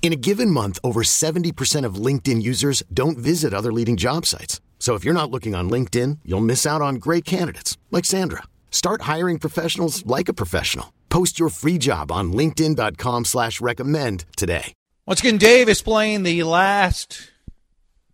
[0.00, 4.62] In a given month, over 70% of LinkedIn users don't visit other leading job sites.
[4.78, 8.44] So if you're not looking on LinkedIn, you'll miss out on great candidates like Sandra.
[8.70, 10.94] Start hiring professionals like a professional.
[11.10, 14.72] Post your free job on LinkedIn.com slash recommend today.
[15.04, 17.30] Once again, Dave is playing the last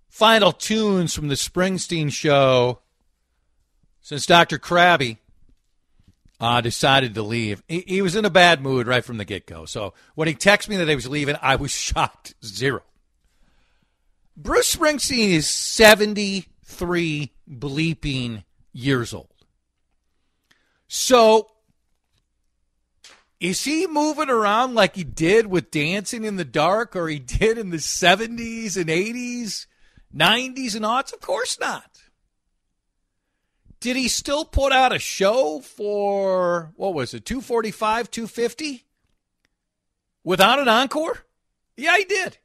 [0.08, 2.78] final tunes from the Springsteen show
[4.00, 4.58] since Dr.
[4.58, 5.18] Krabby
[6.44, 7.62] uh, decided to leave.
[7.68, 9.64] He, he was in a bad mood right from the get go.
[9.64, 12.34] So when he texted me that he was leaving, I was shocked.
[12.44, 12.82] Zero.
[14.36, 19.32] Bruce Springsteen is 73 bleeping years old.
[20.86, 21.48] So
[23.40, 27.56] is he moving around like he did with Dancing in the Dark or he did
[27.56, 29.64] in the 70s and 80s,
[30.14, 31.14] 90s and aughts?
[31.14, 32.02] Of course not.
[33.84, 38.86] Did he still put out a show for, what was it, 245, 250?
[40.24, 41.26] Without an encore?
[41.76, 42.38] Yeah, he did.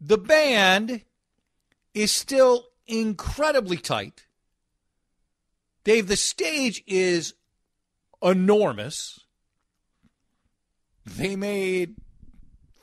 [0.00, 1.02] The band
[1.92, 4.26] is still incredibly tight.
[5.82, 7.34] Dave, the stage is
[8.22, 9.18] enormous.
[11.04, 11.96] They made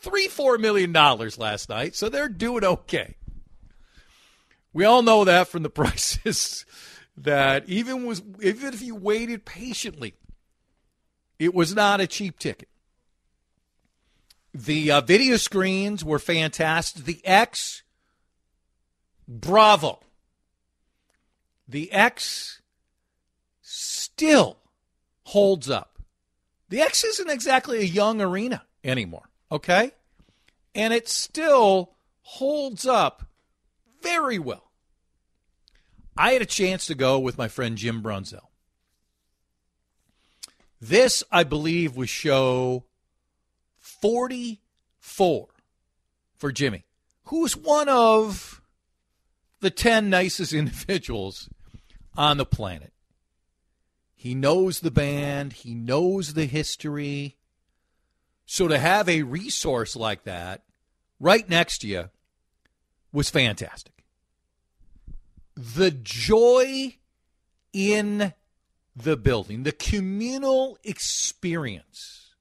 [0.01, 3.15] three, four million dollars last night, so they're doing okay.
[4.73, 6.65] We all know that from the prices
[7.17, 10.13] that even was even if you waited patiently,
[11.37, 12.69] it was not a cheap ticket.
[14.53, 17.05] The uh, video screens were fantastic.
[17.05, 17.83] The X,
[19.27, 19.99] bravo.
[21.67, 22.61] The X
[23.61, 24.57] still
[25.25, 25.99] holds up.
[26.69, 29.91] The X isn't exactly a young arena anymore, okay?
[30.73, 31.91] And it still
[32.21, 33.28] holds up
[34.09, 34.71] very well.
[36.17, 38.47] I had a chance to go with my friend Jim Brunzell.
[40.81, 42.85] This, I believe, was show
[43.77, 45.47] 44
[46.35, 46.85] for Jimmy,
[47.25, 48.61] who's one of
[49.59, 51.49] the 10 nicest individuals
[52.17, 52.93] on the planet.
[54.15, 57.37] He knows the band, he knows the history.
[58.45, 60.63] So to have a resource like that
[61.19, 62.09] right next to you
[63.11, 63.98] was fantastic.
[65.61, 66.95] The joy
[67.73, 68.33] in
[68.95, 72.33] the building, the communal experience.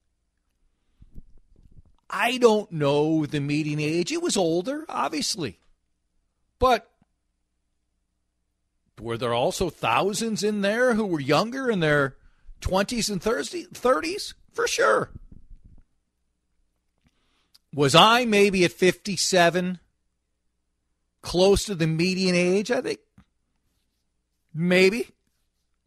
[2.08, 4.12] I don't know the meeting age.
[4.12, 5.58] It was older, obviously.
[6.60, 6.88] But
[9.00, 12.16] were there also thousands in there who were younger in their
[12.60, 14.34] 20s and 30s?
[14.52, 15.10] For sure.
[17.74, 19.80] Was I maybe at 57,
[21.20, 22.70] close to the median age?
[22.70, 23.00] I think
[24.58, 25.08] maybe.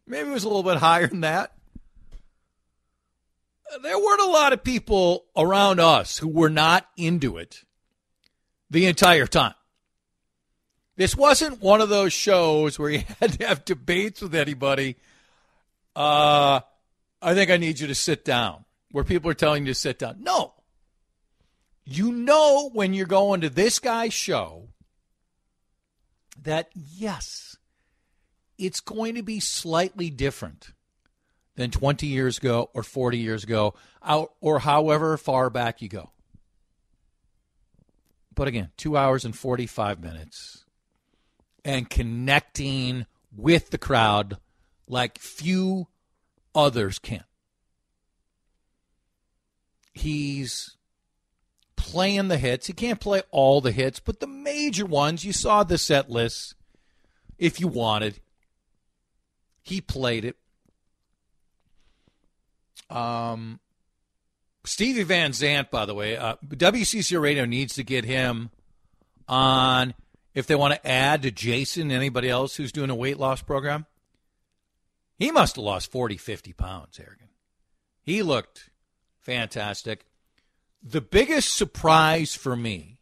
[0.06, 1.52] Maybe it was a little bit higher than that.
[3.82, 7.62] There weren't a lot of people around us who were not into it
[8.70, 9.54] the entire time.
[10.96, 14.96] This wasn't one of those shows where you had to have debates with anybody.
[15.94, 16.60] Uh,
[17.20, 19.98] I think I need you to sit down, where people are telling you to sit
[19.98, 20.16] down.
[20.20, 20.54] No.
[21.84, 24.68] You know when you're going to this guy's show
[26.42, 27.51] that, yes,
[28.64, 30.72] it's going to be slightly different
[31.56, 33.74] than 20 years ago or 40 years ago
[34.40, 36.10] or however far back you go.
[38.34, 40.64] But again, two hours and 45 minutes
[41.64, 43.06] and connecting
[43.36, 44.38] with the crowd
[44.88, 45.88] like few
[46.54, 47.24] others can.
[49.92, 50.78] He's
[51.76, 52.66] playing the hits.
[52.66, 56.54] He can't play all the hits, but the major ones, you saw the set list
[57.38, 58.20] if you wanted.
[59.62, 60.36] He played it.
[62.90, 63.60] Um,
[64.64, 68.50] Stevie Van Zandt, by the way, uh, WCCO Radio needs to get him
[69.28, 69.94] on
[70.34, 73.86] if they want to add to Jason, anybody else who's doing a weight loss program.
[75.18, 77.28] He must have lost 40, 50 pounds, Harrigan.
[78.02, 78.70] He looked
[79.20, 80.06] fantastic.
[80.82, 82.98] The biggest surprise for me,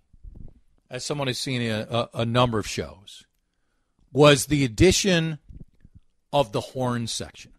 [0.90, 3.24] as someone who's seen a, a, a number of shows,
[4.12, 5.38] was the addition
[6.32, 7.52] of the horn section,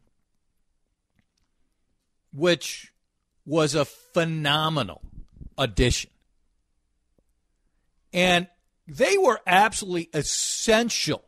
[2.33, 2.93] which
[3.45, 5.01] was a phenomenal
[5.57, 6.11] addition.
[8.13, 8.47] And
[8.87, 11.23] they were absolutely essential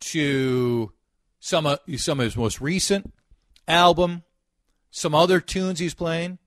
[0.00, 0.92] to
[1.40, 3.12] some of some of his most recent
[3.66, 4.22] album,
[4.90, 6.38] some other tunes he's playing.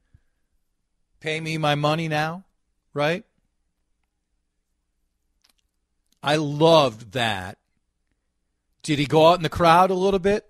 [1.20, 2.46] Pay me my money now,
[2.94, 3.24] right?
[6.24, 7.58] I loved that.
[8.84, 10.50] Did he go out in the crowd a little bit?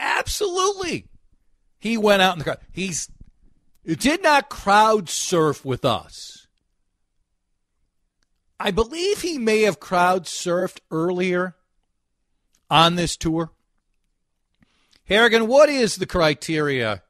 [0.00, 1.06] Absolutely.
[1.78, 2.58] He went out in the crowd.
[2.72, 3.10] He's
[3.84, 6.46] did not crowd surf with us.
[8.58, 11.56] I believe he may have crowd surfed earlier
[12.70, 13.50] on this tour.
[15.04, 17.02] Harrigan, what is the criteria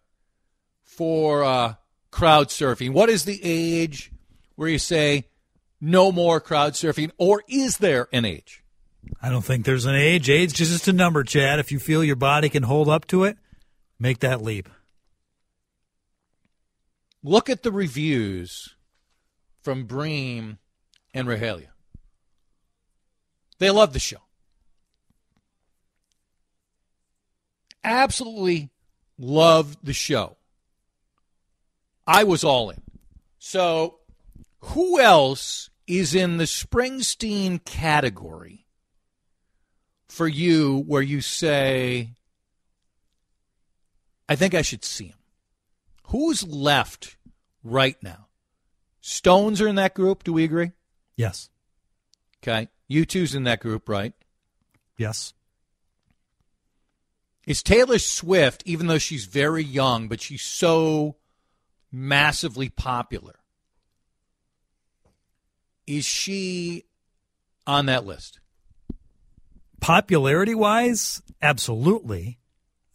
[0.82, 1.74] for uh,
[2.10, 2.92] crowd surfing?
[2.92, 4.10] What is the age
[4.56, 5.28] where you say
[5.80, 8.63] no more crowd surfing, or is there an age?
[9.22, 10.28] I don't think there's an age.
[10.28, 11.58] Age is just a number, Chad.
[11.58, 13.36] If you feel your body can hold up to it,
[13.98, 14.68] make that leap.
[17.22, 18.74] Look at the reviews
[19.62, 20.58] from Bream
[21.14, 21.68] and Raihala.
[23.58, 24.18] They love the show.
[27.82, 28.70] Absolutely
[29.18, 30.36] loved the show.
[32.06, 32.82] I was all in.
[33.38, 34.00] So,
[34.58, 38.63] who else is in the Springsteen category
[40.14, 42.10] for you where you say,
[44.28, 45.18] I think I should see him?
[46.08, 47.16] Who's left
[47.62, 48.28] right now?
[49.00, 50.22] Stones are in that group.
[50.22, 50.70] Do we agree?
[51.16, 51.50] Yes.
[52.42, 52.68] Okay.
[52.90, 54.14] U2's in that group, right?
[54.96, 55.34] Yes.
[57.46, 61.16] Is Taylor Swift, even though she's very young, but she's so
[61.90, 63.34] massively popular,
[65.86, 66.84] is she
[67.66, 68.40] on that list?
[69.84, 72.38] Popularity wise, absolutely.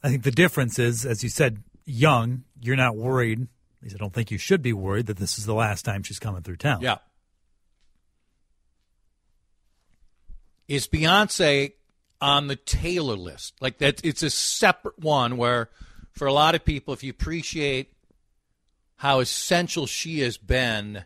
[0.01, 3.41] I think the difference is, as you said, young, you're not worried.
[3.41, 6.01] At least I don't think you should be worried that this is the last time
[6.01, 6.81] she's coming through town.
[6.81, 6.97] Yeah.
[10.67, 11.73] Is Beyonce
[12.21, 13.53] on the Taylor list?
[13.61, 15.69] Like that, it's a separate one where,
[16.13, 17.93] for a lot of people, if you appreciate
[18.95, 21.05] how essential she has been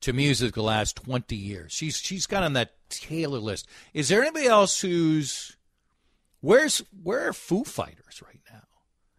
[0.00, 1.72] to music the last 20 years.
[1.72, 3.68] She's she's got on that Taylor list.
[3.94, 5.56] Is there anybody else who's
[6.40, 8.62] where's where are Foo Fighters right now?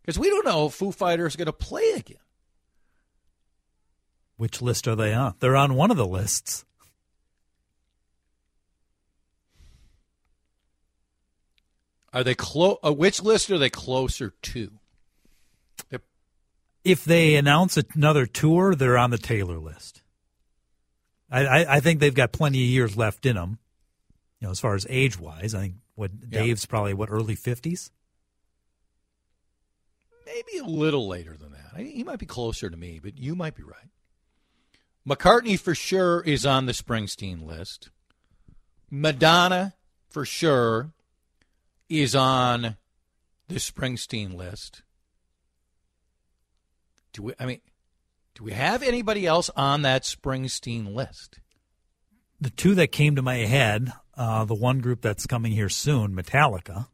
[0.01, 2.17] Because we don't know if Foo Fighters are going to play again.
[4.37, 5.35] Which list are they on?
[5.39, 6.65] They're on one of the lists.
[12.13, 12.77] Are they close?
[12.83, 14.71] Uh, which list are they closer to?
[15.89, 16.01] They're-
[16.83, 20.01] If they announce another tour, they're on the Taylor list.
[21.31, 23.57] I, I, I think they've got plenty of years left in them.
[24.39, 26.39] You know, as far as age wise, I think what Yeah.
[26.41, 27.91] Dave's probably what early fifties.
[30.25, 31.71] maybe a little later than that.
[31.75, 33.89] I- He might be closer to me, but you might be right.
[35.07, 37.89] McCartney for sure is on the Springsteen list.
[38.89, 39.73] Madonna
[40.09, 40.91] for sure
[41.89, 42.77] is on
[43.47, 44.83] the Springsteen list.
[47.13, 47.33] Do we?
[47.39, 47.61] I mean,
[48.35, 51.39] do we have anybody else on that Springsteen list?
[52.39, 56.15] The two that came to my head, uh, the one group that's coming here soon,
[56.15, 56.87] Metallica.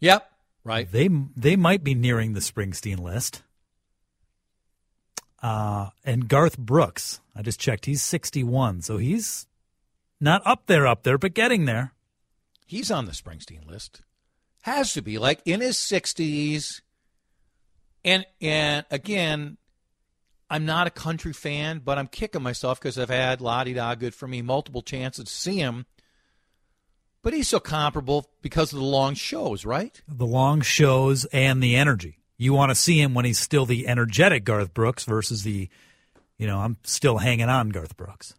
[0.00, 0.30] Yep.
[0.64, 0.90] Right.
[0.90, 3.42] They they might be nearing the Springsteen list.
[5.42, 9.46] Uh, and Garth Brooks, I just checked, he's 61, so he's
[10.20, 11.92] not up there, up there, but getting there.
[12.66, 14.02] He's on the Springsteen list.
[14.62, 16.82] Has to be like in his sixties.
[18.04, 19.56] And and again,
[20.50, 23.94] I'm not a country fan, but I'm kicking myself because I've had la di da
[23.94, 25.86] good for me multiple chances to see him.
[27.22, 30.00] But he's so comparable because of the long shows, right?
[30.08, 32.18] The long shows and the energy.
[32.38, 35.68] You want to see him when he's still the energetic Garth Brooks versus the,
[36.38, 38.34] you know, I'm still hanging on Garth Brooks.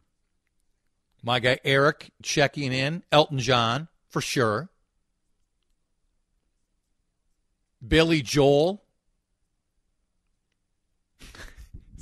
[1.22, 4.70] My guy Eric checking in, Elton John for sure.
[7.86, 8.82] Billy Joel.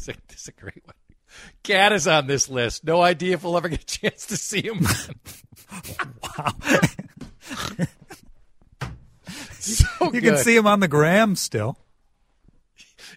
[0.10, 0.96] A, it's a great one.
[1.64, 2.84] Cat is on this list.
[2.86, 4.86] No idea if we'll ever get a chance to see him.
[9.60, 10.24] so You good.
[10.24, 11.78] can see him on the gram still.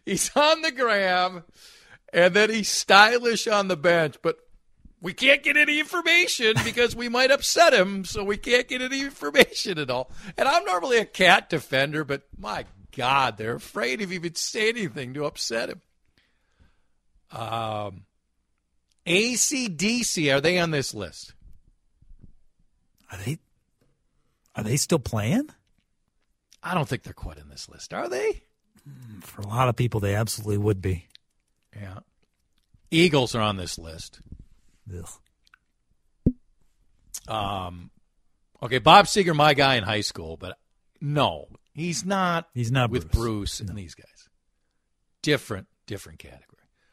[0.04, 1.44] He's on the gram,
[2.12, 4.38] and then he's stylish on the bench, but
[5.00, 9.02] we can't get any information because we might upset him, so we can't get any
[9.02, 10.10] information at all.
[10.36, 12.64] And I'm normally a cat defender, but my
[12.96, 15.80] God, they're afraid of even saying anything to upset him.
[17.30, 18.04] Um,
[19.06, 21.34] ACDC, are they on this list?
[23.10, 23.38] Are they?
[24.54, 25.48] Are they still playing?
[26.62, 28.42] I don't think they're quite in this list, are they?
[29.22, 31.06] For a lot of people, they absolutely would be.
[31.74, 32.00] Yeah.
[32.90, 34.20] Eagles are on this list.
[34.92, 35.08] Ugh.
[37.28, 37.90] Um,
[38.62, 40.58] okay, Bob Seger, my guy in high school, but
[41.00, 42.48] no, he's not.
[42.54, 43.58] He's not with Bruce.
[43.58, 44.28] Bruce and these guys.
[45.22, 46.46] Different, different category.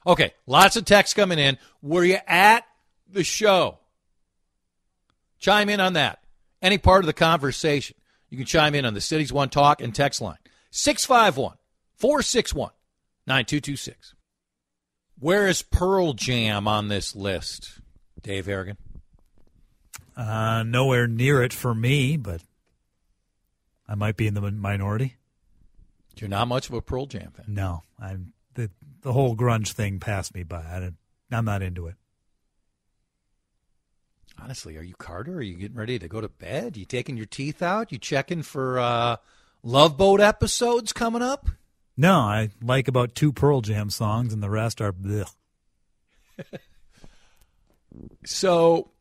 [0.07, 1.57] Okay, lots of texts coming in.
[1.81, 2.63] Were you at
[3.11, 3.77] the show?
[5.37, 6.23] Chime in on that.
[6.61, 7.97] Any part of the conversation.
[8.29, 10.37] You can chime in on the Cities One Talk and text line
[10.71, 11.57] 651
[11.97, 12.71] 461
[13.27, 14.15] 9226.
[15.19, 17.81] Where is Pearl Jam on this list,
[18.21, 18.77] Dave Harrigan?
[20.15, 22.41] Uh, nowhere near it for me, but
[23.87, 25.15] I might be in the minority.
[26.15, 27.45] You're not much of a Pearl Jam fan.
[27.47, 28.69] No, I'm the
[29.01, 30.57] the whole grunge thing passed me by.
[30.57, 30.91] I
[31.31, 31.95] I'm not into it.
[34.39, 35.35] Honestly, are you Carter?
[35.35, 36.77] Are you getting ready to go to bed?
[36.77, 37.91] You taking your teeth out?
[37.91, 39.17] You checking for uh,
[39.63, 41.49] Love Boat episodes coming up?
[41.95, 45.33] No, I like about two Pearl Jam songs, and the rest are blech.
[48.25, 48.91] So,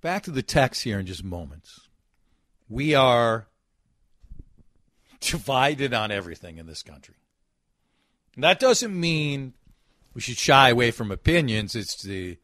[0.00, 1.88] back to the text here in just moments.
[2.68, 3.48] We are
[5.20, 7.16] divided on everything in this country.
[8.36, 9.54] That doesn't mean
[10.14, 11.74] we should shy away from opinions.
[11.74, 12.38] It's the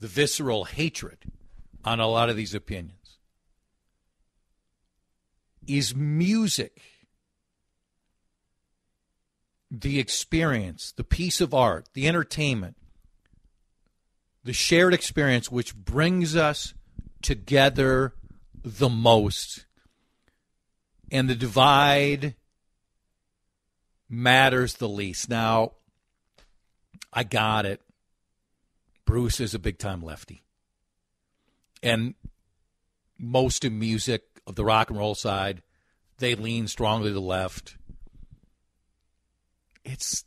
[0.00, 1.18] the visceral hatred
[1.84, 3.18] on a lot of these opinions.
[5.66, 6.82] Is music
[9.70, 12.76] the experience, the piece of art, the entertainment,
[14.44, 16.74] the shared experience which brings us
[17.22, 18.14] together
[18.64, 19.66] the most?
[21.12, 22.34] And the divide
[24.12, 25.30] matters the least.
[25.30, 25.72] Now,
[27.12, 27.80] I got it.
[29.06, 30.44] Bruce is a big time lefty.
[31.82, 32.14] And
[33.18, 35.62] most of music of the rock and roll side,
[36.18, 37.76] they lean strongly to the left.
[39.84, 40.24] It's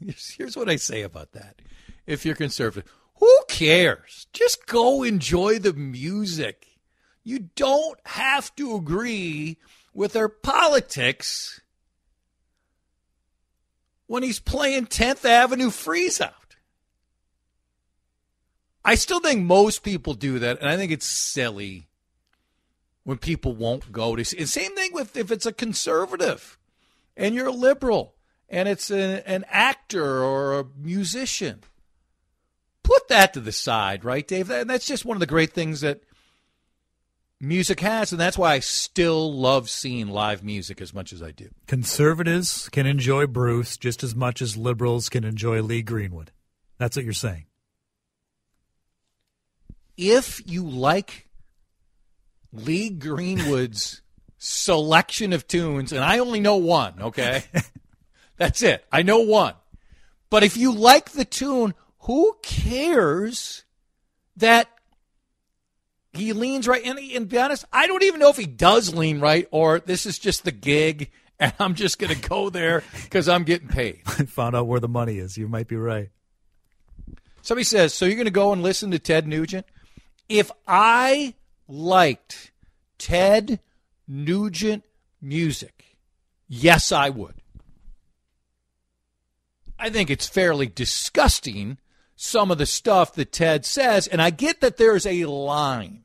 [0.36, 1.62] here's what I say about that.
[2.06, 2.90] If you're conservative,
[3.20, 4.26] who cares?
[4.32, 6.66] Just go enjoy the music.
[7.22, 9.58] You don't have to agree
[9.94, 11.60] with their politics
[14.14, 16.54] when he's playing 10th Avenue Freeze Out.
[18.84, 21.88] I still think most people do that, and I think it's silly
[23.02, 24.46] when people won't go to see.
[24.46, 26.56] Same thing with if it's a conservative
[27.16, 28.14] and you're a liberal
[28.48, 31.64] and it's a, an actor or a musician.
[32.84, 34.48] Put that to the side, right, Dave?
[34.48, 36.04] And that's just one of the great things that
[37.44, 41.30] music has, and that's why I still love seeing live music as much as I
[41.30, 41.50] do.
[41.66, 46.32] Conservatives can enjoy Bruce just as much as liberals can enjoy Lee Greenwood.
[46.78, 47.46] That's what you're saying.
[49.96, 51.28] If you like
[52.52, 54.02] Lee Greenwood's
[54.38, 57.44] selection of tunes, and I only know one, okay?
[58.36, 58.84] That's it.
[58.90, 59.54] I know one.
[60.30, 63.64] But if you like the tune, who cares
[64.36, 64.68] that
[66.16, 66.84] he leans right?
[66.84, 70.06] And, and be honest, I don't even know if he does lean right or this
[70.06, 74.02] is just the gig and I'm just going to go there because I'm getting paid.
[74.06, 75.36] I found out where the money is.
[75.36, 76.10] You might be right.
[77.42, 79.66] Somebody says, So you're going to go and listen to Ted Nugent?
[80.28, 81.34] If I
[81.68, 82.52] liked
[82.98, 83.60] Ted
[84.08, 84.84] Nugent
[85.20, 85.96] music,
[86.48, 87.34] yes, I would.
[89.78, 91.78] I think it's fairly disgusting
[92.16, 96.03] some of the stuff that Ted says, and I get that there's a line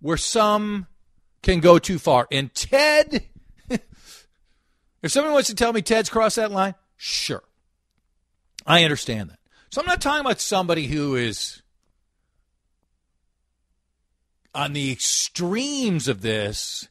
[0.00, 0.86] where some
[1.42, 2.26] can go too far.
[2.30, 3.24] And Ted,
[3.70, 7.42] if somebody wants to tell me Ted's crossed that line, sure.
[8.66, 9.38] I understand that.
[9.70, 11.62] So I'm not talking about somebody who is
[14.54, 16.88] on the extremes of this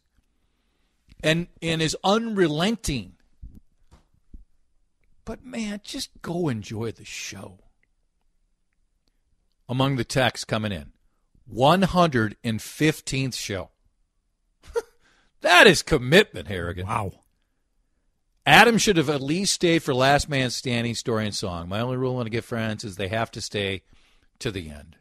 [1.23, 3.13] and and is unrelenting.
[5.25, 7.59] But man, just go enjoy the show.
[9.69, 10.93] Among the texts coming in,
[11.53, 13.69] 115th show.
[15.41, 16.87] that is commitment, Harrigan.
[16.87, 17.13] Wow.
[18.45, 21.67] Adam should have at least stayed for Last Man Standing story and song.
[21.67, 23.83] My only rule when I get friends is they have to stay
[24.39, 24.95] to the end.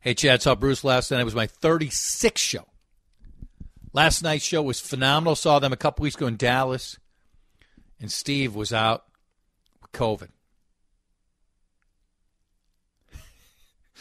[0.00, 1.20] Hey, Chad, saw Bruce last night.
[1.20, 2.64] It was my 36th show.
[3.92, 5.36] Last night's show was phenomenal.
[5.36, 6.98] Saw them a couple weeks ago in Dallas,
[8.00, 9.04] and Steve was out
[9.82, 10.30] with COVID.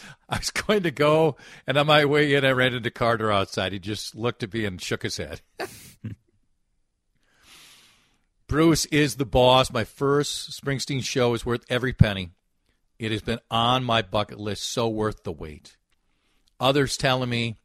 [0.29, 3.73] I was going to go, and on my way in, I ran into Carter outside.
[3.73, 5.41] He just looked at me and shook his head.
[8.47, 9.71] Bruce is the boss.
[9.71, 12.31] My first Springsteen show is worth every penny.
[12.97, 15.77] It has been on my bucket list, so worth the wait.
[16.59, 17.57] Others telling me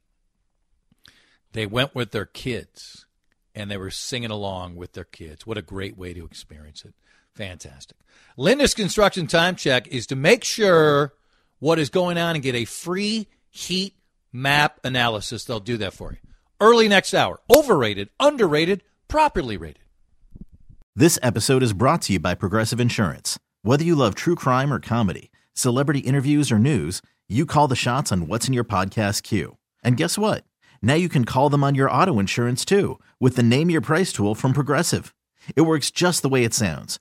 [1.53, 3.07] they went with their kids
[3.55, 5.47] and they were singing along with their kids.
[5.47, 6.95] What a great way to experience it.
[7.35, 7.97] Fantastic.
[8.39, 11.15] Lindus Construction Time Check is to make sure
[11.59, 13.95] what is going on and get a free heat
[14.33, 15.45] map analysis.
[15.45, 16.19] They'll do that for you.
[16.61, 17.41] Early next hour.
[17.55, 19.81] Overrated, underrated, properly rated.
[20.97, 23.39] This episode is brought to you by Progressive Insurance.
[23.63, 28.13] Whether you love true crime or comedy, celebrity interviews or news, you call the shots
[28.13, 29.57] on what's in your podcast queue.
[29.83, 30.45] And guess what?
[30.83, 34.13] Now you can call them on your auto insurance too with the Name Your Price
[34.13, 35.15] tool from Progressive.
[35.57, 37.01] It works just the way it sounds.